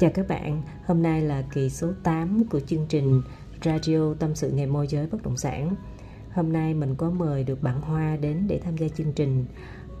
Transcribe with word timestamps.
Chào 0.00 0.10
các 0.14 0.28
bạn, 0.28 0.62
hôm 0.86 1.02
nay 1.02 1.20
là 1.20 1.42
kỳ 1.52 1.70
số 1.70 1.92
8 2.04 2.44
của 2.50 2.60
chương 2.60 2.86
trình 2.88 3.22
Radio 3.64 4.14
Tâm 4.20 4.34
sự 4.34 4.50
nghề 4.50 4.66
môi 4.66 4.86
giới 4.86 5.06
bất 5.06 5.22
động 5.22 5.36
sản. 5.36 5.74
Hôm 6.32 6.52
nay 6.52 6.74
mình 6.74 6.94
có 6.96 7.10
mời 7.10 7.44
được 7.44 7.62
bạn 7.62 7.80
Hoa 7.80 8.16
đến 8.16 8.46
để 8.48 8.60
tham 8.64 8.76
gia 8.76 8.88
chương 8.88 9.12
trình. 9.12 9.46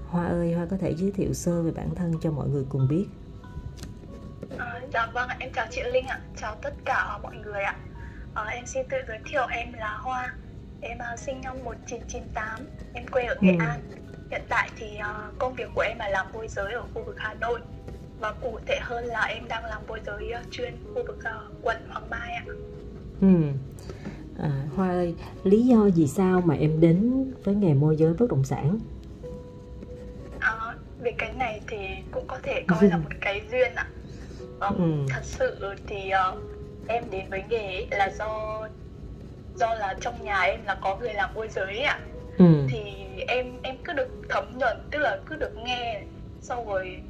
Hoa 0.08 0.26
ơi, 0.26 0.52
Hoa 0.52 0.66
có 0.70 0.76
thể 0.76 0.94
giới 0.94 1.12
thiệu 1.12 1.34
sơ 1.34 1.62
về 1.62 1.72
bản 1.72 1.94
thân 1.94 2.14
cho 2.22 2.30
mọi 2.30 2.48
người 2.48 2.64
cùng 2.68 2.88
biết. 2.88 3.04
À, 4.58 4.80
dạ 4.92 5.06
vâng 5.14 5.28
em 5.38 5.52
chào 5.54 5.66
chị 5.70 5.82
Linh 5.92 6.06
ạ, 6.06 6.20
chào 6.36 6.56
tất 6.62 6.74
cả 6.84 7.18
mọi 7.22 7.36
người 7.36 7.62
ạ. 7.62 7.76
À, 8.34 8.44
em 8.44 8.66
xin 8.66 8.86
tự 8.90 8.96
giới 9.08 9.18
thiệu 9.30 9.46
em 9.50 9.72
là 9.72 9.98
Hoa. 10.02 10.34
Em 10.80 10.98
uh, 11.12 11.18
sinh 11.18 11.40
năm 11.40 11.56
1998, 11.64 12.66
em 12.94 13.06
quê 13.06 13.24
ở 13.24 13.36
Nghệ 13.40 13.56
ừ. 13.58 13.64
An. 13.64 13.80
Hiện 14.30 14.42
tại 14.48 14.70
thì 14.76 14.98
uh, 14.98 15.38
công 15.38 15.54
việc 15.54 15.68
của 15.74 15.80
em 15.80 15.98
là 15.98 16.08
làm 16.08 16.26
môi 16.32 16.48
giới 16.48 16.72
ở 16.72 16.82
khu 16.94 17.02
vực 17.02 17.16
Hà 17.18 17.34
Nội 17.34 17.60
và 18.20 18.32
cụ 18.32 18.58
thể 18.66 18.78
hơn 18.82 19.04
là 19.04 19.20
em 19.20 19.48
đang 19.48 19.64
làm 19.64 19.82
môi 19.88 20.00
giới 20.06 20.32
uh, 20.40 20.50
chuyên 20.50 20.76
khu 20.94 21.02
vực 21.06 21.18
uh, 21.18 21.52
quận 21.62 21.76
Hoàng 21.88 22.10
Mai 22.10 22.32
ạ. 22.32 22.44
Ừ. 23.20 23.28
À, 24.42 24.50
Hoa 24.76 24.88
ơi, 24.88 25.14
lý 25.44 25.66
do 25.66 25.86
gì 25.86 26.06
sao 26.06 26.40
mà 26.40 26.54
em 26.54 26.80
đến 26.80 27.24
với 27.44 27.54
nghề 27.54 27.74
môi 27.74 27.96
giới 27.96 28.14
bất 28.14 28.30
động 28.30 28.44
sản? 28.44 28.78
À, 30.38 30.74
về 31.00 31.12
cái 31.18 31.32
này 31.32 31.60
thì 31.68 31.76
cũng 32.10 32.24
có 32.26 32.38
thể 32.42 32.64
coi 32.66 32.84
là 32.84 32.96
một 32.96 33.10
cái 33.20 33.42
duyên 33.50 33.74
ạ. 33.74 33.86
Um, 34.60 34.76
ừ. 34.76 35.12
Thật 35.14 35.22
sự 35.24 35.74
thì 35.86 36.10
uh, 36.30 36.38
em 36.86 37.04
đến 37.10 37.30
với 37.30 37.42
nghề 37.48 37.86
là 37.90 38.10
do 38.18 38.60
do 39.56 39.74
là 39.74 39.94
trong 40.00 40.24
nhà 40.24 40.40
em 40.40 40.60
là 40.64 40.78
có 40.80 40.96
người 40.96 41.14
làm 41.14 41.34
môi 41.34 41.48
giới 41.48 41.78
ạ. 41.78 42.00
Ừ. 42.38 42.66
Thì 42.68 42.80
em 43.28 43.46
em 43.62 43.76
cứ 43.84 43.92
được 43.92 44.08
thấm 44.28 44.44
nhuần 44.58 44.76
tức 44.90 44.98
là 44.98 45.18
cứ 45.26 45.36
được 45.36 45.56
nghe 45.64 46.02
sau 46.40 46.64
rồi 46.68 47.00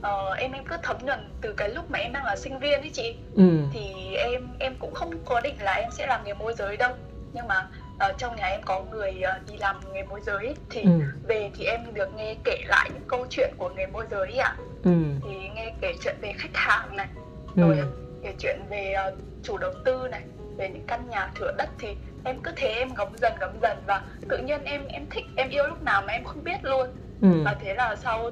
uh, 0.00 0.38
em 0.38 0.52
em 0.52 0.64
cứ 0.64 0.76
thấm 0.82 0.96
nhuần 1.04 1.30
từ 1.40 1.52
cái 1.56 1.68
lúc 1.68 1.90
mà 1.90 1.98
em 1.98 2.12
đang 2.12 2.24
là 2.24 2.36
sinh 2.36 2.58
viên 2.58 2.80
ấy 2.80 2.90
chị 2.92 3.16
ừ. 3.34 3.42
thì 3.72 4.14
em 4.14 4.48
em 4.58 4.74
cũng 4.78 4.94
không 4.94 5.10
có 5.24 5.40
định 5.40 5.54
là 5.60 5.72
em 5.72 5.90
sẽ 5.90 6.06
làm 6.06 6.24
nghề 6.24 6.34
môi 6.34 6.54
giới 6.58 6.76
đâu 6.76 6.92
nhưng 7.32 7.48
mà 7.48 7.68
uh, 7.94 8.18
trong 8.18 8.36
nhà 8.36 8.46
em 8.46 8.60
có 8.64 8.82
người 8.90 9.10
uh, 9.10 9.50
đi 9.50 9.56
làm 9.58 9.80
nghề 9.92 10.02
môi 10.02 10.20
giới 10.26 10.54
thì 10.70 10.82
ừ. 10.82 11.00
về 11.28 11.50
thì 11.58 11.64
em 11.64 11.80
được 11.94 12.08
nghe 12.16 12.34
kể 12.44 12.58
lại 12.66 12.90
những 12.94 13.08
câu 13.08 13.26
chuyện 13.30 13.50
của 13.58 13.68
nghề 13.76 13.86
môi 13.86 14.04
giới 14.10 14.36
ạ 14.38 14.56
ừ. 14.84 14.90
thì 15.22 15.48
nghe 15.54 15.74
kể 15.80 15.92
chuyện 16.04 16.16
về 16.20 16.32
khách 16.38 16.54
hàng 16.54 16.96
này 16.96 17.08
ừ. 17.56 17.60
rồi 17.60 17.78
kể 18.22 18.34
chuyện 18.38 18.60
về 18.70 18.94
uh, 19.08 19.18
chủ 19.42 19.58
đầu 19.58 19.72
tư 19.84 20.08
này 20.10 20.22
về 20.56 20.68
những 20.68 20.84
căn 20.86 21.08
nhà 21.10 21.30
thửa 21.34 21.52
đất 21.58 21.68
thì 21.78 21.88
em 22.24 22.36
cứ 22.42 22.52
thế 22.56 22.68
em 22.68 22.88
ngấm 22.96 23.08
dần 23.16 23.32
ngấm 23.40 23.50
dần 23.62 23.76
và 23.86 24.02
tự 24.28 24.38
nhiên 24.38 24.64
em 24.64 24.86
em 24.88 25.06
thích 25.10 25.24
em 25.36 25.48
yêu 25.50 25.66
lúc 25.66 25.82
nào 25.82 26.02
mà 26.06 26.12
em 26.12 26.24
không 26.24 26.44
biết 26.44 26.64
luôn 26.64 26.88
ừ. 27.20 27.42
và 27.44 27.56
thế 27.60 27.74
là 27.74 27.96
sau 27.96 28.30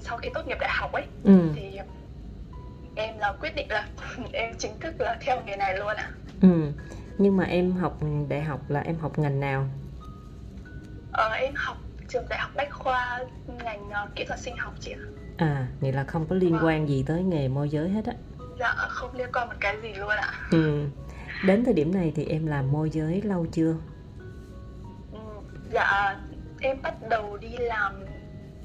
sau 0.00 0.18
khi 0.18 0.28
tốt 0.34 0.46
nghiệp 0.46 0.58
đại 0.60 0.70
học 0.72 0.92
ấy 0.92 1.04
ừ. 1.24 1.48
thì 1.54 1.78
em 2.94 3.18
là 3.18 3.32
quyết 3.40 3.54
định 3.56 3.66
là 3.70 3.88
em 4.32 4.54
chính 4.58 4.80
thức 4.80 4.94
là 4.98 5.16
theo 5.20 5.42
nghề 5.46 5.56
này 5.56 5.78
luôn 5.78 5.96
ạ 5.96 6.10
ừ. 6.42 6.72
nhưng 7.18 7.36
mà 7.36 7.44
em 7.44 7.72
học 7.72 7.98
đại 8.28 8.42
học 8.42 8.60
là 8.68 8.80
em 8.80 8.96
học 8.98 9.18
ngành 9.18 9.40
nào 9.40 9.68
ờ, 11.12 11.28
em 11.28 11.52
học 11.56 11.76
trường 12.08 12.24
đại 12.28 12.38
học 12.38 12.50
bách 12.56 12.72
khoa 12.72 13.24
ngành 13.64 13.88
uh, 13.88 14.14
kỹ 14.14 14.24
thuật 14.24 14.40
sinh 14.40 14.56
học 14.56 14.74
chị 14.80 14.92
ạ 14.92 15.02
à 15.36 15.66
nghĩa 15.80 15.92
là 15.92 16.04
không 16.04 16.26
có 16.26 16.36
liên 16.36 16.58
quan 16.62 16.88
gì 16.88 17.04
tới 17.06 17.22
nghề 17.22 17.48
môi 17.48 17.68
giới 17.68 17.88
hết 17.88 18.06
á 18.06 18.12
dạ 18.58 18.74
không 18.76 19.14
liên 19.16 19.28
quan 19.32 19.48
một 19.48 19.54
cái 19.60 19.76
gì 19.82 19.92
luôn 19.92 20.08
ạ 20.08 20.32
ừ. 20.50 20.86
đến 21.46 21.64
thời 21.64 21.74
điểm 21.74 21.94
này 21.94 22.12
thì 22.16 22.24
em 22.24 22.46
làm 22.46 22.72
môi 22.72 22.90
giới 22.90 23.22
lâu 23.22 23.46
chưa 23.52 23.74
ừ, 25.12 25.18
dạ 25.70 26.16
em 26.60 26.82
bắt 26.82 26.94
đầu 27.10 27.36
đi 27.36 27.56
làm 27.58 27.92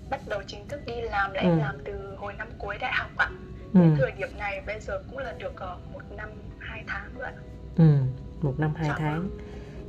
bắt 0.10 0.22
đầu 0.28 0.42
chính 0.48 0.68
thức 0.68 0.80
đi 0.86 1.02
làm 1.02 1.34
là 1.34 1.42
ừ. 1.42 1.48
em 1.48 1.58
làm 1.58 1.76
từ 1.86 2.16
hồi 2.18 2.34
năm 2.38 2.48
cuối 2.58 2.78
đại 2.82 2.92
học 2.94 3.12
ạ 3.18 3.30
ừ. 3.74 3.80
đến 3.80 3.96
thời 3.98 4.12
điểm 4.12 4.30
này 4.38 4.62
bây 4.68 4.80
giờ 4.80 5.04
cũng 5.10 5.18
là 5.18 5.34
được 5.40 5.54
uh, 5.54 5.94
một 5.94 6.04
năm 6.18 6.30
hai 6.60 6.84
tháng 6.88 7.10
rồi 7.20 7.30
ừ 7.78 7.98
một 8.42 8.60
năm 8.60 8.74
hai 8.76 8.88
dạ. 8.88 8.96
tháng 8.98 9.22
vâng. 9.22 9.38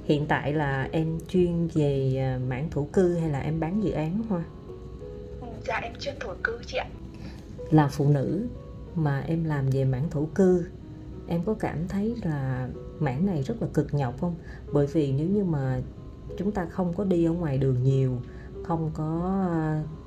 hiện 0.04 0.26
tại 0.26 0.52
là 0.52 0.88
em 0.92 1.18
chuyên 1.28 1.68
về 1.74 2.16
ờ, 2.34 2.46
mảng 2.48 2.70
thổ 2.70 2.88
cư 2.92 3.16
hay 3.16 3.30
là 3.30 3.40
em 3.40 3.60
bán 3.60 3.84
dự 3.84 3.90
án 3.90 4.22
hoa 4.28 4.42
ừ, 5.40 5.46
dạ 5.66 5.80
em 5.82 5.92
chuyên 6.00 6.14
thổ 6.20 6.34
cư 6.42 6.58
chị 6.66 6.78
ạ 6.78 6.86
là 7.70 7.88
phụ 7.88 8.08
nữ 8.08 8.46
mà 8.94 9.20
em 9.20 9.44
làm 9.44 9.70
về 9.70 9.84
mảng 9.84 10.10
thổ 10.10 10.28
cư 10.34 10.66
em 11.28 11.44
có 11.44 11.54
cảm 11.54 11.88
thấy 11.88 12.14
là 12.22 12.68
mảng 12.98 13.26
này 13.26 13.42
rất 13.42 13.62
là 13.62 13.68
cực 13.74 13.94
nhọc 13.94 14.20
không 14.20 14.34
bởi 14.72 14.86
vì 14.86 15.12
nếu 15.12 15.26
như 15.26 15.44
mà 15.44 15.80
chúng 16.38 16.52
ta 16.52 16.66
không 16.70 16.94
có 16.94 17.04
đi 17.04 17.24
ở 17.24 17.32
ngoài 17.32 17.58
đường 17.58 17.82
nhiều 17.82 18.20
không 18.70 18.90
có 18.94 19.40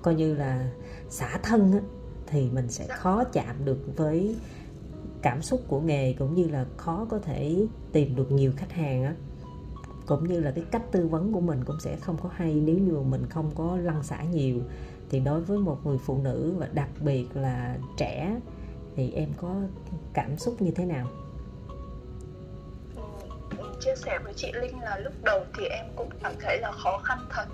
coi 0.01 0.16
như 0.16 0.35
là 0.35 0.69
xả 1.09 1.40
thân 1.44 1.72
á, 1.72 1.79
thì 2.28 2.50
mình 2.50 2.69
sẽ 2.69 2.88
khó 2.88 3.24
chạm 3.24 3.66
được 3.66 3.78
với 3.96 4.35
cảm 5.22 5.41
xúc 5.41 5.62
của 5.68 5.81
nghề 5.81 6.13
cũng 6.13 6.35
như 6.35 6.47
là 6.47 6.66
khó 6.78 7.07
có 7.09 7.19
thể 7.19 7.66
tìm 7.91 8.16
được 8.16 8.31
nhiều 8.31 8.52
khách 8.57 8.72
hàng 8.72 9.03
á. 9.03 9.16
Cũng 10.06 10.28
như 10.28 10.40
là 10.40 10.52
cái 10.52 10.63
cách 10.72 10.81
tư 10.91 11.07
vấn 11.07 11.34
của 11.34 11.41
mình 11.41 11.63
cũng 11.66 11.79
sẽ 11.79 11.96
không 11.96 12.18
có 12.23 12.29
hay 12.35 12.53
nếu 12.53 12.78
như 12.78 13.00
mình 13.00 13.25
không 13.29 13.52
có 13.56 13.78
lăn 13.78 14.03
xả 14.03 14.23
nhiều. 14.23 14.59
Thì 15.09 15.19
đối 15.19 15.41
với 15.41 15.57
một 15.57 15.85
người 15.85 15.97
phụ 15.97 16.18
nữ 16.23 16.53
và 16.57 16.68
đặc 16.73 16.90
biệt 17.00 17.28
là 17.34 17.78
trẻ 17.97 18.40
thì 18.96 19.12
em 19.12 19.29
có 19.38 19.56
cảm 20.13 20.38
xúc 20.38 20.62
như 20.62 20.72
thế 20.72 20.85
nào? 20.85 21.07
Ừ, 23.57 23.63
chia 23.79 23.96
sẻ 23.96 24.19
với 24.23 24.34
chị 24.35 24.52
Linh 24.62 24.79
là 24.79 24.97
lúc 24.97 25.13
đầu 25.23 25.44
thì 25.57 25.66
em 25.66 25.85
cũng 25.96 26.09
cảm 26.23 26.34
thấy 26.41 26.59
là 26.62 26.72
khó 26.72 26.97
khăn 27.03 27.19
thật 27.29 27.46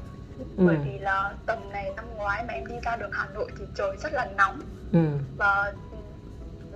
ừ. 0.58 0.64
bởi 0.66 0.78
vì 0.86 1.00
là 1.00 1.34
tầm 1.46 1.70
này 1.72 1.92
năm 1.96 2.06
ngoái 2.16 2.44
mà 2.48 2.54
em 2.54 2.68
đi 2.68 2.76
ra 2.84 2.96
đường 2.96 3.12
Hà 3.14 3.28
Nội 3.34 3.52
thì 3.60 3.66
trời 3.76 3.98
rất 3.98 4.14
là 4.14 4.28
nóng 4.38 4.60
ừ. 4.94 5.00
và 5.38 5.74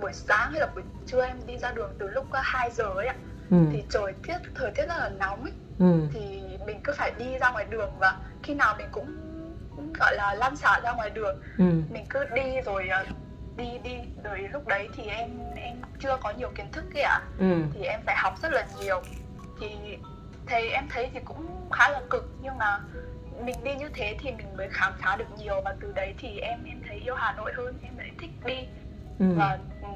buổi 0.00 0.12
sáng 0.12 0.50
hay 0.50 0.60
là 0.60 0.66
buổi 0.74 0.82
trưa 1.06 1.24
em 1.26 1.36
đi 1.46 1.58
ra 1.58 1.72
đường 1.72 1.94
từ 1.98 2.08
lúc 2.08 2.26
2 2.32 2.70
giờ 2.70 2.84
ấy 2.84 3.06
ạ 3.06 3.14
ừ. 3.50 3.56
thì 3.72 3.84
trời 3.90 4.12
tiết 4.22 4.36
thời 4.54 4.70
tiết 4.70 4.86
rất 4.88 4.98
là 4.98 5.10
nóng 5.18 5.42
ấy 5.42 5.52
ừ. 5.78 6.08
thì 6.12 6.42
mình 6.66 6.80
cứ 6.84 6.92
phải 6.96 7.12
đi 7.18 7.38
ra 7.38 7.50
ngoài 7.50 7.66
đường 7.70 7.90
và 7.98 8.18
khi 8.42 8.54
nào 8.54 8.74
mình 8.78 8.86
cũng, 8.92 9.16
cũng 9.76 9.92
gọi 10.00 10.16
là 10.16 10.34
lan 10.34 10.56
xả 10.56 10.80
ra 10.84 10.92
ngoài 10.92 11.10
đường 11.10 11.42
ừ. 11.58 11.64
mình 11.90 12.04
cứ 12.10 12.24
đi 12.34 12.60
rồi 12.64 12.88
ờ, 12.88 13.04
đi 13.56 13.78
đi 13.84 13.94
rồi 14.24 14.38
lúc 14.52 14.68
đấy 14.68 14.88
thì 14.96 15.02
em 15.02 15.30
em 15.56 15.76
chưa 16.00 16.16
có 16.22 16.32
nhiều 16.38 16.50
kiến 16.54 16.66
thức 16.72 16.84
ạ 16.94 17.20
ừ. 17.38 17.62
thì 17.74 17.84
em 17.84 18.00
phải 18.06 18.16
học 18.18 18.34
rất 18.42 18.52
là 18.52 18.66
nhiều 18.80 19.02
thì 19.60 19.98
thầy 20.46 20.68
em 20.68 20.84
thấy 20.90 21.10
thì 21.14 21.20
cũng 21.24 21.70
khá 21.72 21.90
là 21.90 22.00
cực 22.10 22.28
nhưng 22.42 22.58
mà 22.58 22.80
mình 23.42 23.56
đi 23.64 23.74
như 23.74 23.88
thế 23.94 24.16
thì 24.20 24.30
mình 24.30 24.56
mới 24.56 24.68
khám 24.70 24.92
phá 24.98 25.16
được 25.16 25.38
nhiều 25.38 25.60
và 25.64 25.76
từ 25.80 25.92
đấy 25.92 26.14
thì 26.18 26.38
em 26.38 26.64
em 26.64 26.82
thấy 26.88 26.96
yêu 26.96 27.14
Hà 27.14 27.34
Nội 27.36 27.52
hơn 27.56 27.78
em 27.82 27.98
lại 27.98 28.10
thích 28.18 28.30
đi 28.46 28.56
ừ. 29.18 29.34
và 29.36 29.58
ừ, 29.82 29.88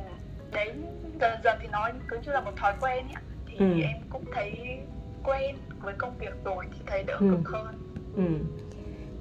đấy 0.52 0.72
dần 1.20 1.40
dần 1.44 1.58
thì 1.62 1.68
nó 1.72 1.90
cứ 2.08 2.18
như 2.26 2.32
là 2.32 2.40
một 2.40 2.52
thói 2.56 2.74
quen 2.80 3.06
ấy 3.14 3.22
thì 3.46 3.56
ừ. 3.58 3.80
em 3.82 3.96
cũng 4.10 4.24
thấy 4.34 4.78
quen 5.24 5.56
với 5.80 5.94
công 5.98 6.18
việc 6.18 6.44
rồi 6.44 6.66
thì 6.72 6.78
thấy 6.86 7.02
đỡ 7.02 7.16
ừ. 7.20 7.26
cực 7.30 7.48
hơn 7.48 7.74
ừ. 8.16 8.44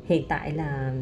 hiện 0.06 0.26
tại 0.30 0.52
là 0.52 0.94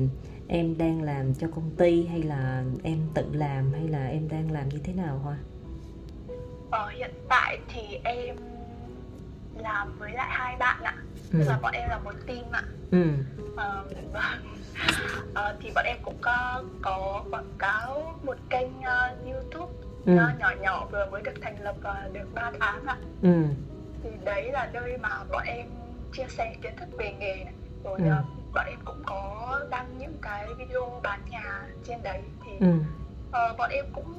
em 0.47 0.77
đang 0.77 1.01
làm 1.01 1.33
cho 1.33 1.47
công 1.55 1.71
ty 1.77 2.05
hay 2.05 2.23
là 2.23 2.63
em 2.83 2.97
tự 3.13 3.25
làm 3.33 3.73
hay 3.73 3.87
là 3.87 4.07
em 4.07 4.29
đang 4.29 4.51
làm 4.51 4.69
như 4.69 4.79
thế 4.83 4.93
nào 4.93 5.17
hoa 5.17 5.37
ờ, 6.71 6.89
hiện 6.89 7.11
tại 7.29 7.59
thì 7.67 7.99
em 8.03 8.35
làm 9.57 9.99
với 9.99 10.11
lại 10.11 10.29
hai 10.31 10.55
bạn 10.57 10.83
ạ 10.83 10.95
ừ. 11.37 11.43
tức 11.43 11.49
là 11.51 11.59
bọn 11.61 11.73
em 11.73 11.89
là 11.89 11.99
một 11.99 12.13
team 12.27 12.51
ạ 12.51 12.63
ừ. 12.91 13.03
uh, 13.53 13.91
uh, 15.29 15.61
thì 15.61 15.71
bọn 15.75 15.85
em 15.85 15.97
cũng 16.03 16.17
có 16.21 16.63
có 16.81 17.23
quảng 17.31 17.53
cáo 17.59 18.19
một 18.23 18.37
kênh 18.49 18.67
uh, 18.67 19.25
youtube 19.25 19.73
ừ. 20.05 20.13
uh, 20.13 20.39
nhỏ 20.39 20.51
nhỏ 20.61 20.87
vừa 20.91 21.05
mới 21.11 21.21
được 21.21 21.33
thành 21.41 21.61
lập 21.61 21.75
uh, 21.79 22.13
được 22.13 22.33
3 22.33 22.51
tháng 22.59 22.85
ạ 22.85 22.97
ừ. 23.21 23.43
thì 24.03 24.09
đấy 24.23 24.51
là 24.51 24.69
nơi 24.73 24.97
mà 24.97 25.23
bọn 25.31 25.43
em 25.45 25.67
chia 26.13 26.25
sẻ 26.29 26.55
kiến 26.61 26.73
thức 26.77 26.89
về 26.97 27.13
nghề 27.19 27.45
rồi 27.83 27.99
ừ. 27.99 28.05
uh, 28.05 28.53
bọn 28.53 28.65
em 28.67 28.79
cũng 28.85 29.03
có 29.05 29.59
đăng 29.69 29.97
những 29.97 30.17
cái 30.21 30.47
video 30.57 30.99
bán 31.03 31.19
nhà 31.29 31.61
trên 31.83 32.03
đấy 32.03 32.21
thì 32.45 32.51
ừ. 32.59 32.67
uh, 33.27 33.57
bọn 33.57 33.69
em 33.69 33.85
cũng 33.93 34.13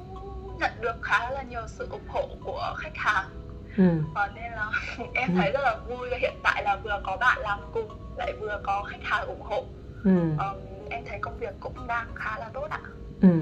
nhận 0.59 0.71
được 0.81 0.95
khá 1.01 1.31
là 1.31 1.43
nhiều 1.43 1.61
sự 1.67 1.87
ủng 1.91 2.07
hộ 2.07 2.27
của 2.43 2.75
khách 2.77 2.95
hàng 2.95 3.29
ừ. 3.77 4.01
Ờ, 4.13 4.29
nên 4.35 4.51
là 4.51 4.71
em 5.13 5.35
thấy 5.35 5.51
rất 5.51 5.59
là 5.63 5.77
vui 5.87 6.09
hiện 6.21 6.33
tại 6.43 6.63
là 6.63 6.75
vừa 6.83 7.01
có 7.03 7.17
bạn 7.17 7.37
làm 7.41 7.59
cùng 7.73 7.89
lại 8.17 8.33
vừa 8.39 8.61
có 8.63 8.83
khách 8.83 9.03
hàng 9.03 9.27
ủng 9.27 9.41
hộ 9.41 9.65
ừ. 10.03 10.19
um, 10.21 10.87
em 10.89 11.03
thấy 11.09 11.19
công 11.21 11.37
việc 11.39 11.55
cũng 11.59 11.87
đang 11.87 12.07
khá 12.15 12.39
là 12.39 12.49
tốt 12.53 12.67
ạ 12.69 12.79
ừ. 13.21 13.39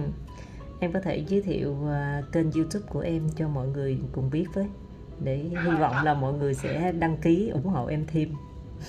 em 0.80 0.94
có 0.94 1.00
thể 1.00 1.24
giới 1.28 1.42
thiệu 1.42 1.72
uh, 1.72 2.32
kênh 2.32 2.52
youtube 2.52 2.86
của 2.90 3.00
em 3.00 3.30
cho 3.36 3.48
mọi 3.48 3.68
người 3.68 4.00
cùng 4.14 4.30
biết 4.30 4.46
với 4.54 4.68
để 5.20 5.36
hy 5.36 5.72
vọng 5.72 5.94
dạ. 5.96 6.04
là 6.04 6.14
mọi 6.14 6.34
người 6.34 6.54
sẽ 6.54 6.92
đăng 6.92 7.18
ký 7.18 7.50
ủng 7.50 7.68
hộ 7.68 7.88
em 7.88 8.06
thêm 8.08 8.30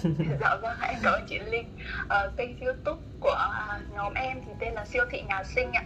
dạ 0.41 0.57
vâng 0.63 0.77
em 0.83 0.99
cảm 1.03 1.13
ơn 1.13 1.27
chị 1.29 1.39
Linh 1.39 1.69
uh, 2.05 2.37
kênh 2.37 2.61
youtube 2.61 3.01
của 3.21 3.39
uh, 3.77 3.95
nhóm 3.95 4.15
em 4.15 4.41
thì 4.47 4.53
tên 4.59 4.75
là 4.75 4.85
siêu 4.85 5.05
thị 5.11 5.23
nhà 5.29 5.45
sinh 5.45 5.73
ạ 5.73 5.85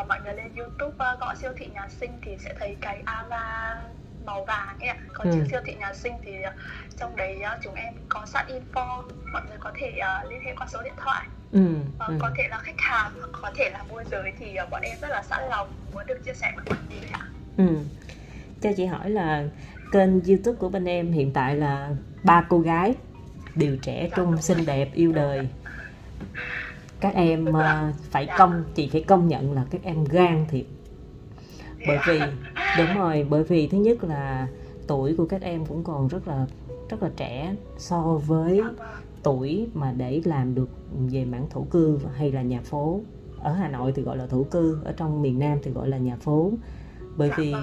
uh, 0.00 0.08
mọi 0.08 0.20
người 0.24 0.34
lên 0.34 0.52
youtube 0.56 0.94
uh, 0.94 1.20
gõ 1.20 1.34
siêu 1.34 1.52
thị 1.56 1.68
nhà 1.74 1.88
sinh 1.88 2.10
thì 2.22 2.36
sẽ 2.38 2.54
thấy 2.58 2.76
cái 2.80 3.02
ava 3.04 3.80
màu 4.26 4.44
vàng 4.44 4.78
ấy 4.80 4.88
ạ 4.88 4.96
còn 5.12 5.30
ừ. 5.30 5.46
siêu 5.50 5.60
thị 5.66 5.74
nhà 5.74 5.94
sinh 5.94 6.12
thì 6.24 6.32
uh, 6.48 6.54
trong 6.98 7.16
đấy 7.16 7.42
uh, 7.42 7.62
chúng 7.62 7.74
em 7.74 7.94
có 8.08 8.26
sẵn 8.26 8.46
info 8.46 9.02
mọi 9.32 9.42
người 9.48 9.58
có 9.60 9.72
thể 9.78 9.92
uh, 9.98 10.30
liên 10.30 10.40
hệ 10.44 10.54
qua 10.56 10.66
số 10.70 10.82
điện 10.82 10.94
thoại 10.96 11.26
ừ. 11.52 11.60
Uh, 11.60 12.08
ừ. 12.08 12.14
có 12.18 12.30
thể 12.36 12.48
là 12.50 12.58
khách 12.58 12.78
hàng 12.78 13.12
hoặc 13.18 13.30
có 13.32 13.50
thể 13.56 13.70
là 13.70 13.84
môi 13.88 14.04
giới 14.10 14.32
thì 14.38 14.56
bọn 14.70 14.82
em 14.82 14.96
rất 15.00 15.08
là 15.10 15.22
sẵn 15.22 15.40
lòng 15.50 15.68
muốn 15.94 16.06
được 16.06 16.24
chia 16.24 16.34
sẻ 16.34 16.52
với 16.56 16.64
mọi 16.68 16.78
người 16.90 17.08
ạ 17.12 17.26
ừ. 17.56 17.76
cho 18.60 18.70
chị 18.76 18.86
hỏi 18.86 19.10
là 19.10 19.44
kênh 19.92 20.24
youtube 20.24 20.58
của 20.58 20.68
bên 20.68 20.84
em 20.84 21.12
hiện 21.12 21.32
tại 21.32 21.56
là 21.56 21.90
ba 22.22 22.44
cô 22.48 22.58
gái 22.58 22.94
đều 23.54 23.76
trẻ 23.82 24.08
trung 24.16 24.42
xinh 24.42 24.66
đẹp 24.66 24.88
yêu 24.94 25.12
đời 25.12 25.48
các 27.00 27.14
em 27.14 27.48
uh, 27.48 27.94
phải 28.10 28.28
công 28.38 28.64
chị 28.74 28.88
phải 28.92 29.04
công 29.08 29.28
nhận 29.28 29.52
là 29.52 29.64
các 29.70 29.80
em 29.84 30.04
gan 30.04 30.46
thiệt 30.50 30.64
bởi 31.86 31.98
vì 32.06 32.20
đúng 32.78 32.94
rồi 32.94 33.26
bởi 33.30 33.44
vì 33.44 33.66
thứ 33.68 33.78
nhất 33.78 34.04
là 34.04 34.48
tuổi 34.86 35.14
của 35.16 35.26
các 35.26 35.42
em 35.42 35.66
cũng 35.66 35.84
còn 35.84 36.08
rất 36.08 36.28
là 36.28 36.46
rất 36.88 37.02
là 37.02 37.10
trẻ 37.16 37.54
so 37.78 38.20
với 38.26 38.60
tuổi 39.22 39.68
mà 39.74 39.92
để 39.92 40.20
làm 40.24 40.54
được 40.54 40.68
về 40.92 41.24
mảng 41.24 41.46
thổ 41.50 41.62
cư 41.70 41.98
hay 42.14 42.32
là 42.32 42.42
nhà 42.42 42.60
phố. 42.60 43.00
Ở 43.38 43.52
Hà 43.52 43.68
Nội 43.68 43.92
thì 43.92 44.02
gọi 44.02 44.16
là 44.16 44.26
thổ 44.26 44.42
cư 44.42 44.78
ở 44.84 44.92
trong 44.92 45.22
miền 45.22 45.38
Nam 45.38 45.58
thì 45.62 45.70
gọi 45.70 45.88
là 45.88 45.98
nhà 45.98 46.16
phố. 46.16 46.52
Bởi 47.16 47.30
vì 47.36 47.54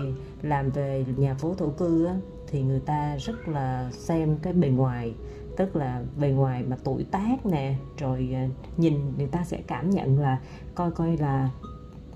làm 0.41 0.69
về 0.69 1.05
nhà 1.17 1.33
phố 1.33 1.53
thổ 1.57 1.69
cư 1.69 2.05
á, 2.05 2.15
thì 2.47 2.61
người 2.61 2.79
ta 2.79 3.17
rất 3.17 3.47
là 3.47 3.89
xem 3.91 4.37
cái 4.41 4.53
bề 4.53 4.69
ngoài 4.69 5.13
tức 5.57 5.75
là 5.75 6.01
bề 6.19 6.29
ngoài 6.29 6.63
mà 6.63 6.77
tuổi 6.83 7.05
tác 7.11 7.45
nè 7.45 7.75
rồi 7.97 8.29
ờ, 8.33 8.39
nhìn 8.77 8.93
người 9.17 9.27
ta 9.27 9.43
sẽ 9.43 9.61
cảm 9.67 9.89
nhận 9.89 10.19
là 10.19 10.39
coi 10.75 10.91
coi 10.91 11.17
là 11.17 11.49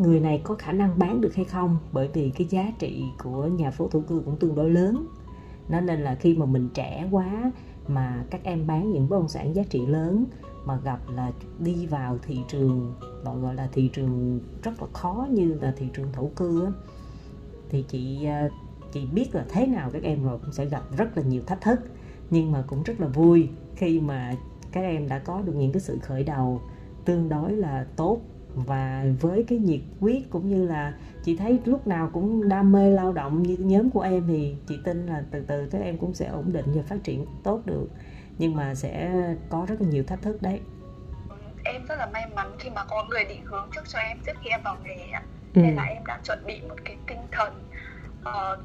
người 0.02 0.20
này 0.20 0.42
có 0.44 0.56
khả 0.56 0.72
năng 0.72 1.00
bán 1.00 1.22
được 1.22 1.36
hay 1.36 1.46
không? 1.46 1.78
Bởi 1.92 2.10
vì 2.14 2.32
cái 2.38 2.48
giá 2.48 2.72
trị 2.80 3.04
của 3.24 3.46
nhà 3.48 3.72
phố 3.72 3.88
thổ 3.88 4.00
cư 4.00 4.22
cũng 4.26 4.38
tương 4.38 4.56
đối 4.56 4.70
lớn. 4.70 5.06
Nó 5.70 5.82
nên 5.82 6.02
là 6.02 6.16
khi 6.16 6.36
mà 6.36 6.46
mình 6.46 6.70
trẻ 6.74 7.08
quá 7.12 7.52
mà 7.88 8.26
các 8.30 8.44
em 8.44 8.68
bán 8.68 8.92
những 8.92 9.10
bất 9.10 9.18
động 9.18 9.30
sản 9.30 9.56
giá 9.56 9.64
trị 9.70 9.86
lớn 9.86 10.26
mà 10.66 10.80
gặp 10.84 11.00
là 11.16 11.32
đi 11.60 11.86
vào 11.86 12.18
thị 12.18 12.40
trường 12.48 12.94
gọi 13.24 13.56
là 13.56 13.70
thị 13.72 13.90
trường 13.94 14.40
rất 14.64 14.82
là 14.82 14.88
khó 14.94 15.28
như 15.30 15.54
là 15.62 15.74
thị 15.78 15.86
trường 15.94 16.08
thổ 16.14 16.30
cư 16.36 16.66
á, 16.66 16.72
thì 17.70 17.86
chị 17.88 18.26
à, 18.26 18.50
chị 18.92 19.06
biết 19.06 19.36
là 19.36 19.46
thế 19.50 19.68
nào 19.68 19.90
các 19.94 20.04
em 20.04 20.24
rồi 20.24 20.40
cũng 20.40 20.54
sẽ 20.54 20.66
gặp 20.66 20.84
rất 20.98 21.18
là 21.18 21.24
nhiều 21.24 21.42
thách 21.48 21.62
thức. 21.62 21.80
Nhưng 22.30 22.52
mà 22.52 22.64
cũng 22.68 22.84
rất 22.84 23.02
là 23.02 23.08
vui 23.08 23.50
khi 23.76 24.00
mà 24.00 24.36
các 24.72 24.82
em 24.82 25.08
đã 25.08 25.20
có 25.20 25.42
được 25.42 25.56
những 25.56 25.72
cái 25.72 25.82
sự 25.82 26.00
khởi 26.02 26.24
đầu 26.24 26.62
tương 27.06 27.30
đối 27.30 27.52
là 27.52 27.86
tốt 27.96 28.22
và 28.56 29.06
với 29.20 29.46
cái 29.48 29.58
nhiệt 29.58 29.82
huyết 30.00 30.22
cũng 30.30 30.50
như 30.50 30.68
là 30.68 30.94
chị 31.24 31.38
thấy 31.38 31.60
lúc 31.66 31.88
nào 31.88 32.10
cũng 32.14 32.50
đam 32.50 32.72
mê 32.72 32.90
lao 32.90 33.14
động 33.14 33.44
như 33.44 33.58
nhóm 33.60 33.90
của 33.90 34.02
em 34.02 34.24
thì 34.28 34.56
chị 34.68 34.80
tin 34.86 35.06
là 35.06 35.24
từ 35.32 35.44
từ 35.48 35.68
các 35.72 35.82
em 35.82 35.98
cũng 35.98 36.14
sẽ 36.14 36.28
ổn 36.28 36.54
định 36.54 36.66
và 36.68 36.82
phát 36.88 37.04
triển 37.04 37.26
tốt 37.44 37.62
được 37.66 37.88
nhưng 38.38 38.56
mà 38.56 38.76
sẽ 38.76 39.12
có 39.50 39.66
rất 39.68 39.82
là 39.82 39.88
nhiều 39.90 40.04
thách 40.04 40.22
thức 40.22 40.42
đấy 40.42 40.60
em 41.64 41.86
rất 41.86 41.96
là 41.96 42.06
may 42.14 42.30
mắn 42.36 42.52
khi 42.60 42.70
mà 42.70 42.84
có 42.84 43.06
người 43.10 43.24
định 43.26 43.46
hướng 43.46 43.70
trước 43.76 43.82
cho 43.88 44.00
em 44.00 44.18
trước 44.26 44.34
khi 44.44 44.50
em 44.50 44.62
vào 44.64 44.78
nghề 44.84 44.96
ừ. 45.56 45.62
nên 45.62 45.76
là 45.76 45.84
em 45.84 46.06
đã 46.06 46.20
chuẩn 46.24 46.40
bị 46.46 46.62
một 46.70 46.76
cái 46.86 46.96
tinh 47.08 47.20
thần 47.32 47.64
uh, 48.22 48.60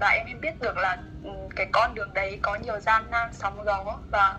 và 0.00 0.08
em 0.08 0.26
em 0.26 0.40
biết 0.40 0.60
được 0.60 0.76
là 0.76 1.02
ừ, 1.24 1.30
cái 1.56 1.66
con 1.72 1.94
đường 1.94 2.14
đấy 2.14 2.38
có 2.42 2.58
nhiều 2.64 2.80
gian 2.80 3.02
nan 3.10 3.28
sóng 3.32 3.62
gió 3.66 3.98
và 4.10 4.38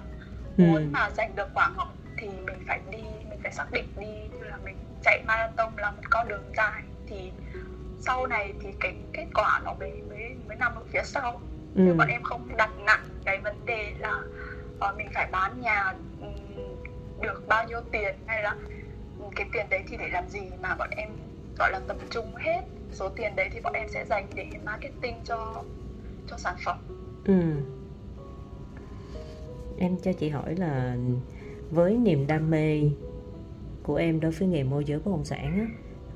ừ. 0.58 0.64
muốn 0.64 0.92
mà 0.92 1.10
giành 1.10 1.36
được 1.36 1.48
quả 1.54 1.72
ngọt 1.78 1.94
thì 2.18 2.28
mình 2.28 2.58
phải 2.68 2.80
đi 2.92 3.04
phải 3.44 3.52
xác 3.52 3.72
định 3.72 3.86
đi. 3.98 4.06
Như 4.06 4.44
là 4.44 4.58
mình 4.66 4.76
chạy 5.04 5.24
marathon 5.28 5.74
là 5.78 5.92
một 5.92 6.04
con 6.10 6.28
đường 6.28 6.44
dài 6.58 6.84
thì 7.08 7.32
sau 8.00 8.28
này 8.28 8.54
thì 8.62 8.70
cái 8.80 8.96
kết 9.14 9.26
quả 9.34 9.62
nó 9.66 9.74
mới 9.74 9.92
mới 10.10 10.36
mới 10.48 10.58
nằm 10.58 10.76
ở 10.76 10.82
phía 10.92 11.02
sau. 11.04 11.42
Ừ. 11.76 11.82
nếu 11.82 11.94
bọn 11.94 12.08
em 12.08 12.24
không 12.24 12.48
đặt 12.58 12.70
nặng 12.86 13.06
cái 13.26 13.40
vấn 13.40 13.66
đề 13.66 13.94
là 14.00 14.22
uh, 14.90 14.98
mình 14.98 15.08
phải 15.14 15.30
bán 15.32 15.62
nhà 15.62 15.94
um, 16.22 16.34
được 17.22 17.44
bao 17.48 17.68
nhiêu 17.68 17.82
tiền 17.92 18.16
hay 18.26 18.44
là 18.44 18.56
cái 19.36 19.48
tiền 19.54 19.66
đấy 19.70 19.84
thì 19.88 19.98
để 19.98 20.10
làm 20.12 20.30
gì 20.30 20.42
mà 20.62 20.76
bọn 20.76 20.90
em 20.98 21.10
gọi 21.60 21.72
là 21.72 21.80
tập 21.88 21.98
trung 22.10 22.36
hết 22.36 22.62
số 22.92 23.10
tiền 23.10 23.36
đấy 23.36 23.50
thì 23.52 23.60
bọn 23.62 23.74
em 23.74 23.88
sẽ 23.90 24.06
dành 24.06 24.28
để 24.36 24.46
marketing 24.66 25.16
cho 25.26 25.64
cho 26.28 26.38
sản 26.38 26.56
phẩm. 26.66 26.78
Ừ. 27.26 27.42
Em 29.78 29.98
cho 30.04 30.14
chị 30.14 30.30
hỏi 30.30 30.56
là 30.56 30.96
với 31.72 31.98
niềm 31.98 32.28
đam 32.28 32.50
mê 32.50 32.82
của 33.84 33.96
em 33.96 34.20
đối 34.20 34.32
với 34.32 34.48
nghề 34.48 34.64
môi 34.64 34.86
giới 34.86 35.00
bất 35.00 35.12
động 35.12 35.26
sản 35.26 35.60
á 35.60 35.66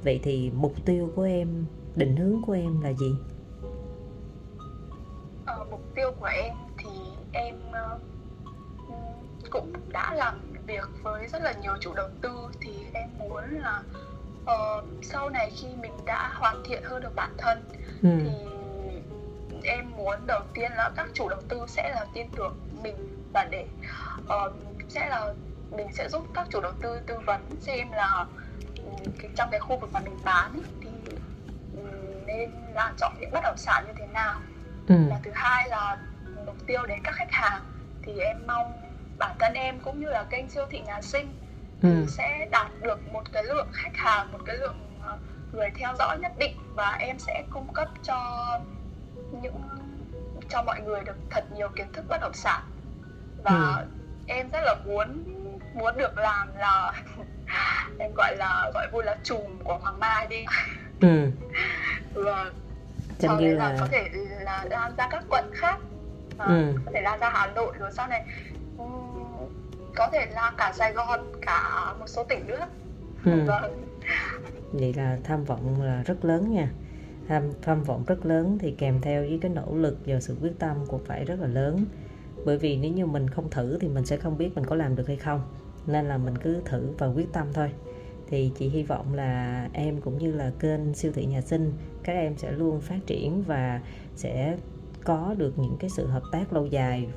vậy 0.03 0.19
thì 0.23 0.51
mục 0.55 0.73
tiêu 0.85 1.11
của 1.15 1.23
em 1.23 1.65
định 1.95 2.15
hướng 2.15 2.41
của 2.41 2.53
em 2.53 2.81
là 2.81 2.93
gì 2.93 3.15
ờ, 5.45 5.65
mục 5.71 5.81
tiêu 5.95 6.11
của 6.19 6.25
em 6.25 6.53
thì 6.77 6.89
em 7.33 7.55
uh, 7.69 8.01
cũng 9.49 9.73
đã 9.91 10.13
làm 10.13 10.39
việc 10.67 10.89
với 11.03 11.27
rất 11.27 11.41
là 11.43 11.53
nhiều 11.61 11.73
chủ 11.81 11.93
đầu 11.93 12.09
tư 12.21 12.29
thì 12.61 12.71
em 12.93 13.09
muốn 13.19 13.43
là 13.49 13.83
uh, 14.41 14.85
sau 15.01 15.29
này 15.29 15.51
khi 15.55 15.67
mình 15.81 15.91
đã 16.05 16.33
hoàn 16.33 16.63
thiện 16.65 16.83
hơn 16.83 17.01
được 17.01 17.15
bản 17.15 17.31
thân 17.37 17.63
ừ. 18.03 18.09
thì 18.23 18.29
em 19.63 19.91
muốn 19.97 20.15
đầu 20.27 20.41
tiên 20.53 20.71
là 20.71 20.91
các 20.95 21.09
chủ 21.13 21.29
đầu 21.29 21.41
tư 21.49 21.59
sẽ 21.67 21.89
là 21.89 22.05
tin 22.13 22.27
tưởng 22.35 22.55
mình 22.83 22.95
và 23.33 23.47
để 23.51 23.65
uh, 24.23 24.53
sẽ 24.89 25.09
là 25.09 25.33
mình 25.71 25.87
sẽ 25.93 26.09
giúp 26.09 26.25
các 26.33 26.47
chủ 26.49 26.61
đầu 26.61 26.71
tư 26.81 26.99
tư 27.07 27.15
vấn 27.25 27.41
xem 27.61 27.91
là 27.91 28.25
um, 28.83 29.13
trong 29.35 29.49
cái 29.51 29.59
khu 29.59 29.77
vực 29.77 29.89
mà 29.93 29.99
mình 29.99 30.17
bán 30.23 30.59
thì 30.81 30.89
um, 31.75 32.25
nên 32.25 32.51
là 32.73 32.93
chọn 32.97 33.13
những 33.19 33.31
bất 33.31 33.39
động 33.43 33.57
sản 33.57 33.83
như 33.87 33.93
thế 33.97 34.07
nào 34.13 34.39
ừ. 34.87 34.95
và 35.09 35.19
thứ 35.23 35.31
hai 35.33 35.69
là 35.69 35.97
mục 36.45 36.55
tiêu 36.67 36.85
đến 36.87 36.99
các 37.03 37.15
khách 37.15 37.31
hàng 37.31 37.61
thì 38.01 38.19
em 38.19 38.37
mong 38.47 38.71
bản 39.17 39.35
thân 39.39 39.53
em 39.53 39.79
cũng 39.79 39.99
như 39.99 40.09
là 40.09 40.23
kênh 40.23 40.49
siêu 40.49 40.65
thị 40.69 40.79
nhà 40.79 41.01
sinh 41.01 41.33
ừ. 41.81 42.05
sẽ 42.07 42.47
đạt 42.51 42.67
được 42.81 43.13
một 43.13 43.23
cái 43.31 43.43
lượng 43.43 43.67
khách 43.73 43.95
hàng 43.95 44.31
một 44.31 44.39
cái 44.45 44.57
lượng 44.57 44.75
ờ, 45.01 45.17
người 45.53 45.69
theo 45.75 45.93
dõi 45.99 46.17
nhất 46.19 46.31
định 46.39 46.57
và 46.75 46.97
em 46.99 47.19
sẽ 47.19 47.43
cung 47.49 47.73
cấp 47.73 47.89
cho 48.03 48.19
những 49.41 49.61
cho 50.49 50.63
mọi 50.63 50.81
người 50.81 51.01
được 51.05 51.15
thật 51.29 51.43
nhiều 51.55 51.69
kiến 51.75 51.87
thức 51.93 52.05
bất 52.09 52.21
động 52.21 52.33
sản 52.33 52.63
và 53.43 53.75
ừ. 53.77 53.85
em 54.27 54.49
rất 54.49 54.61
là 54.63 54.75
muốn 54.85 55.23
muốn 55.77 55.97
được 55.97 56.17
làm 56.17 56.47
là 56.57 56.91
em 57.99 58.11
gọi 58.15 58.35
là 58.37 58.71
gọi 58.73 58.87
vui 58.91 59.03
là 59.03 59.15
chùm 59.23 59.59
của 59.63 59.77
hoàng 59.81 59.99
mai 59.99 60.27
đi. 60.27 60.45
Ừ. 61.01 61.31
và 62.23 62.51
sau 63.19 63.39
đấy 63.39 63.49
là... 63.49 63.69
là 63.69 63.77
có 63.79 63.87
thể 63.91 64.09
là 64.39 64.65
lan 64.69 64.95
ra 64.97 65.07
các 65.11 65.23
quận 65.29 65.51
khác. 65.53 65.79
Ừ. 66.37 66.73
có 66.85 66.91
thể 66.93 67.01
lan 67.01 67.19
ra 67.19 67.29
hà 67.29 67.47
nội 67.47 67.73
rồi 67.79 67.91
sau 67.93 68.07
này 68.07 68.25
có 69.95 70.09
thể 70.13 70.25
là 70.31 70.53
cả 70.57 70.73
Sài 70.75 70.93
Gòn 70.93 71.19
cả 71.41 71.93
một 71.99 72.05
số 72.07 72.23
tỉnh 72.23 72.47
nữa. 72.47 72.67
Ừ. 73.25 73.31
vâng. 73.45 73.87
Vậy 74.71 74.93
là 74.93 75.17
tham 75.23 75.43
vọng 75.43 75.81
là 75.81 76.03
rất 76.03 76.25
lớn 76.25 76.53
nha. 76.53 76.69
Tham 77.27 77.51
tham 77.61 77.83
vọng 77.83 78.03
rất 78.07 78.25
lớn 78.25 78.57
thì 78.61 78.75
kèm 78.77 79.01
theo 79.01 79.21
với 79.21 79.39
cái 79.41 79.51
nỗ 79.51 79.75
lực 79.75 79.97
và 80.05 80.19
sự 80.19 80.37
quyết 80.41 80.53
tâm 80.59 80.77
cũng 80.87 81.05
phải 81.05 81.25
rất 81.25 81.39
là 81.39 81.47
lớn. 81.47 81.85
Bởi 82.45 82.57
vì 82.57 82.77
nếu 82.77 82.91
như 82.91 83.05
mình 83.05 83.29
không 83.29 83.49
thử 83.49 83.77
thì 83.81 83.87
mình 83.87 84.05
sẽ 84.05 84.17
không 84.17 84.37
biết 84.37 84.55
mình 84.55 84.65
có 84.65 84.75
làm 84.75 84.95
được 84.95 85.07
hay 85.07 85.17
không 85.17 85.41
nên 85.87 86.05
là 86.05 86.17
mình 86.17 86.37
cứ 86.37 86.61
thử 86.65 86.93
và 86.97 87.07
quyết 87.07 87.33
tâm 87.33 87.47
thôi 87.53 87.71
thì 88.29 88.51
chị 88.57 88.69
hy 88.69 88.83
vọng 88.83 89.13
là 89.13 89.67
em 89.73 90.01
cũng 90.01 90.17
như 90.17 90.31
là 90.31 90.51
kênh 90.59 90.93
siêu 90.93 91.11
thị 91.15 91.25
nhà 91.25 91.41
sinh, 91.41 91.73
các 92.03 92.13
em 92.13 92.37
sẽ 92.37 92.51
luôn 92.51 92.81
phát 92.81 92.99
triển 93.05 93.43
và 93.43 93.81
sẽ 94.15 94.57
có 95.03 95.35
được 95.37 95.59
những 95.59 95.77
cái 95.79 95.89
sự 95.89 96.07
hợp 96.07 96.23
tác 96.31 96.53
lâu 96.53 96.65
dài 96.65 97.07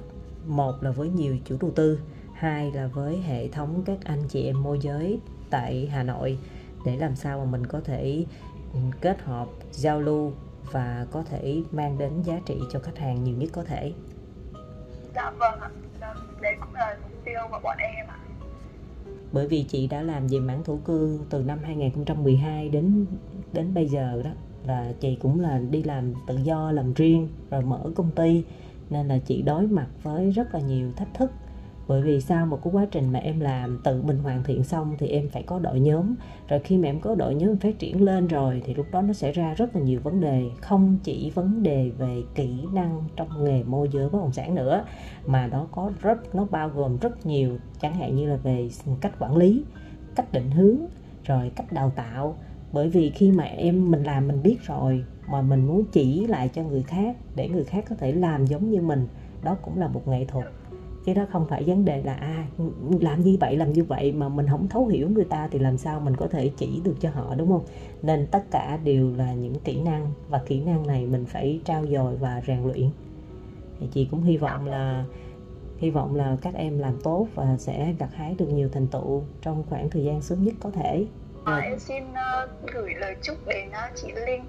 một 0.47 0.83
là 0.83 0.91
với 0.91 1.09
nhiều 1.09 1.37
chủ 1.45 1.57
đầu 1.61 1.71
tư, 1.71 2.01
hai 2.35 2.73
là 2.73 2.87
với 2.87 3.17
hệ 3.17 3.49
thống 3.49 3.83
các 3.87 3.99
anh 4.05 4.23
chị 4.29 4.47
em 4.47 4.63
môi 4.63 4.79
giới 4.83 5.21
tại 5.51 5.89
Hà 5.93 6.03
Nội 6.03 6.39
để 6.85 6.97
làm 6.97 7.17
sao 7.17 7.39
mà 7.39 7.45
mình 7.45 7.67
có 7.67 7.81
thể 7.81 8.25
ừ, 8.73 8.79
kết 9.01 9.23
hợp, 9.23 9.49
giao 9.73 10.01
lưu 10.01 10.33
và 10.73 11.07
có 11.11 11.23
thể 11.23 11.63
mang 11.71 11.99
đến 11.99 12.23
giá 12.23 12.41
trị 12.47 12.61
cho 12.73 12.79
khách 12.79 12.99
hàng 12.99 13.25
nhiều 13.25 13.37
nhất 13.37 13.51
có 13.53 13.65
thể. 13.65 13.93
Dạ 15.15 15.31
vâng 15.31 15.61
ạ. 15.61 15.71
Dạ, 16.01 16.15
Đấy 16.41 16.57
cũng 16.61 16.75
là 16.75 16.97
mục 17.03 17.25
tiêu 17.25 17.41
của 17.51 17.61
bọn 17.63 17.77
em 17.79 18.07
ạ. 18.07 18.19
Bởi 19.33 19.47
vì 19.49 19.63
chị 19.63 19.87
đã 19.87 20.03
làm 20.03 20.27
về 20.27 20.41
mảng 20.41 20.65
thổ 20.65 20.77
cư 20.77 21.21
từ 21.31 21.43
năm 21.43 21.59
2012 21.63 22.69
đến 22.69 23.07
đến 23.53 23.75
bây 23.75 23.89
giờ 23.89 24.23
đó. 24.25 24.31
Là 24.67 24.93
chị 25.01 25.17
cũng 25.21 25.41
là 25.41 25.59
đi 25.59 25.83
làm 25.83 26.15
tự 26.27 26.37
do, 26.37 26.73
làm 26.73 26.93
riêng, 26.95 27.29
rồi 27.51 27.63
mở 27.63 27.91
công 27.95 28.11
ty. 28.11 28.45
Nên 28.91 29.09
là 29.09 29.19
chị 29.19 29.43
đối 29.43 29.67
mặt 29.67 29.87
với 30.03 30.31
rất 30.31 30.55
là 30.55 30.61
nhiều 30.61 30.93
thách 30.97 31.15
thức 31.15 31.31
bởi 31.91 32.03
vì 32.03 32.21
sau 32.21 32.47
một 32.47 32.59
cái 32.65 32.73
quá 32.73 32.87
trình 32.91 33.13
mà 33.13 33.19
em 33.19 33.41
làm 33.41 33.79
tự 33.85 34.03
mình 34.03 34.19
hoàn 34.19 34.45
thiện 34.45 34.65
xong 34.65 34.95
thì 34.99 35.09
em 35.09 35.29
phải 35.29 35.43
có 35.43 35.59
đội 35.59 35.81
nhóm. 35.81 36.15
Rồi 36.49 36.61
khi 36.61 36.79
mà 36.79 36.89
em 36.89 37.01
có 37.01 37.15
đội 37.15 37.35
nhóm 37.35 37.57
phát 37.57 37.79
triển 37.79 38.03
lên 38.03 38.27
rồi 38.27 38.63
thì 38.65 38.75
lúc 38.75 38.87
đó 38.93 39.03
nó 39.03 39.13
sẽ 39.13 39.33
ra 39.33 39.55
rất 39.55 39.77
là 39.77 39.83
nhiều 39.83 40.01
vấn 40.01 40.21
đề. 40.21 40.51
Không 40.61 40.99
chỉ 41.05 41.31
vấn 41.31 41.63
đề 41.63 41.91
về 41.99 42.23
kỹ 42.35 42.51
năng 42.73 43.05
trong 43.17 43.45
nghề 43.45 43.63
môi 43.63 43.89
giới 43.93 44.09
bất 44.09 44.19
động 44.19 44.33
sản 44.33 44.55
nữa, 44.55 44.85
mà 45.27 45.47
nó 45.47 45.67
có 45.73 45.93
rất, 46.01 46.35
nó 46.35 46.47
bao 46.51 46.69
gồm 46.69 46.99
rất 46.99 47.27
nhiều, 47.27 47.57
chẳng 47.81 47.95
hạn 47.95 48.17
như 48.17 48.29
là 48.31 48.37
về 48.37 48.69
cách 49.01 49.13
quản 49.19 49.37
lý, 49.37 49.65
cách 50.17 50.33
định 50.33 50.51
hướng, 50.51 50.77
rồi 51.25 51.53
cách 51.57 51.73
đào 51.73 51.93
tạo. 51.97 52.37
Bởi 52.73 52.89
vì 52.89 53.11
khi 53.11 53.31
mà 53.31 53.45
em, 53.45 53.91
mình 53.91 54.03
làm 54.03 54.29
mình 54.29 54.43
biết 54.43 54.57
rồi, 54.67 55.05
mà 55.27 55.43
mình 55.43 55.67
muốn 55.67 55.85
chỉ 55.93 56.27
lại 56.27 56.49
cho 56.49 56.63
người 56.63 56.83
khác 56.83 57.17
để 57.35 57.49
người 57.49 57.65
khác 57.65 57.85
có 57.89 57.97
thể 57.97 58.13
làm 58.13 58.47
giống 58.47 58.71
như 58.71 58.81
mình, 58.81 59.07
đó 59.43 59.57
cũng 59.63 59.79
là 59.79 59.89
một 59.89 60.09
nghệ 60.09 60.25
thuật 60.25 60.47
chứ 61.11 61.21
đó 61.21 61.27
không 61.33 61.47
phải 61.49 61.63
vấn 61.67 61.85
đề 61.85 62.03
là 62.03 62.15
à 62.15 62.47
làm 63.01 63.21
như 63.21 63.37
vậy 63.41 63.57
làm 63.57 63.73
như 63.73 63.85
vậy 63.85 64.13
mà 64.13 64.29
mình 64.29 64.47
không 64.51 64.69
thấu 64.69 64.87
hiểu 64.87 65.09
người 65.09 65.25
ta 65.25 65.49
thì 65.51 65.59
làm 65.59 65.79
sao 65.79 66.01
mình 66.01 66.17
có 66.17 66.27
thể 66.27 66.51
chỉ 66.57 66.81
được 66.85 66.95
cho 67.01 67.11
họ 67.11 67.35
đúng 67.35 67.49
không? 67.49 67.65
Nên 68.03 68.27
tất 68.27 68.45
cả 68.51 68.79
đều 68.85 69.17
là 69.17 69.35
những 69.35 69.55
kỹ 69.65 69.81
năng 69.81 70.13
và 70.29 70.43
kỹ 70.47 70.61
năng 70.61 70.87
này 70.87 71.07
mình 71.07 71.27
phải 71.27 71.61
trao 71.65 71.87
dồi 71.87 72.17
và 72.17 72.43
rèn 72.47 72.63
luyện. 72.63 72.91
Thì 73.81 73.87
chị 73.93 74.09
cũng 74.11 74.23
hy 74.23 74.37
vọng 74.37 74.67
là 74.67 75.05
hy 75.79 75.91
vọng 75.91 76.17
là 76.17 76.37
các 76.43 76.55
em 76.55 76.79
làm 76.79 77.01
tốt 77.03 77.27
và 77.35 77.57
sẽ 77.59 77.95
gặt 77.99 78.11
hái 78.15 78.35
được 78.39 78.49
nhiều 78.49 78.69
thành 78.73 78.87
tựu 78.87 79.23
trong 79.43 79.65
khoảng 79.71 79.91
thời 79.91 80.05
gian 80.05 80.21
sớm 80.23 80.45
nhất 80.45 80.55
có 80.61 80.71
thể. 80.71 81.07
À, 81.45 81.57
em 81.57 81.79
xin 81.79 82.05
uh, 82.05 82.73
gửi 82.75 82.95
lời 82.95 83.17
chúc 83.23 83.37
đến 83.47 83.69
uh, 83.69 83.97
chị 83.97 84.09
Linh 84.27 84.45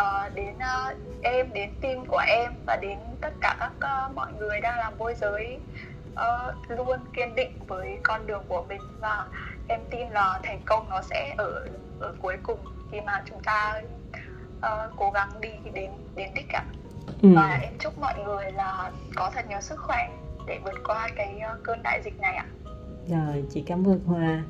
uh, 0.00 0.34
đến 0.34 0.54
uh, 0.56 0.96
em 1.22 1.52
đến 1.52 1.70
team 1.80 2.06
của 2.06 2.22
em 2.26 2.52
và 2.66 2.76
đến 2.76 2.98
tất 3.20 3.32
cả 3.40 3.56
các 3.60 4.06
uh, 4.06 4.14
mọi 4.14 4.32
người 4.38 4.60
đang 4.60 4.78
làm 4.78 4.98
môi 4.98 5.14
giới 5.14 5.58
uh, 6.12 6.70
luôn 6.70 6.98
kiên 7.14 7.34
định 7.34 7.58
với 7.66 7.98
con 8.02 8.26
đường 8.26 8.42
của 8.48 8.64
mình. 8.68 8.80
Và 9.00 9.26
em 9.68 9.80
tin 9.90 10.10
là 10.10 10.40
thành 10.42 10.60
công 10.64 10.88
nó 10.90 11.02
sẽ 11.02 11.34
ở 11.38 11.66
ở 12.00 12.14
cuối 12.22 12.36
cùng 12.42 12.58
khi 12.92 13.00
mà 13.00 13.22
chúng 13.26 13.42
ta 13.42 13.82
uh, 14.58 14.92
cố 14.96 15.10
gắng 15.10 15.28
đi 15.40 15.50
đến 15.72 15.90
đến 16.14 16.30
đích 16.34 16.46
cả 16.48 16.64
ừ. 17.22 17.28
và 17.34 17.58
em 17.62 17.72
chúc 17.78 17.98
mọi 17.98 18.14
người 18.24 18.52
là 18.52 18.90
có 19.14 19.30
thật 19.34 19.44
nhiều 19.48 19.60
sức 19.60 19.78
khỏe 19.78 20.08
để 20.46 20.58
vượt 20.64 20.80
qua 20.84 21.08
cái 21.16 21.40
uh, 21.54 21.62
cơn 21.62 21.82
đại 21.82 22.00
dịch 22.04 22.20
này 22.20 22.34
ạ. 22.34 22.46
Rồi 23.08 23.44
chị 23.50 23.64
cảm 23.66 23.88
ơn 23.88 24.00
hoa 24.06 24.42